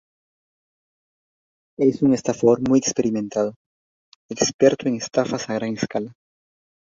[1.77, 3.53] Es un estafador muy experimentado,
[4.29, 6.15] experto en estafas a gran escala.